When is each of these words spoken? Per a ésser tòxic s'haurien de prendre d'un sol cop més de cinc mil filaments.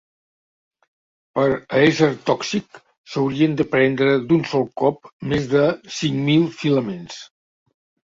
Per 1.39 1.43
a 1.57 1.81
ésser 1.89 2.09
tòxic 2.31 2.81
s'haurien 3.13 3.55
de 3.61 3.69
prendre 3.77 4.17
d'un 4.33 4.43
sol 4.55 4.69
cop 4.85 5.15
més 5.35 5.49
de 5.57 5.65
cinc 6.03 6.23
mil 6.33 6.53
filaments. 6.61 7.25